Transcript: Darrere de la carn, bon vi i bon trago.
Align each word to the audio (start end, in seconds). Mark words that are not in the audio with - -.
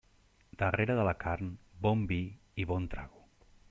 Darrere 0.61 0.95
de 0.99 1.03
la 1.09 1.13
carn, 1.25 1.53
bon 1.87 2.05
vi 2.13 2.21
i 2.65 2.71
bon 2.73 2.93
trago. 2.97 3.29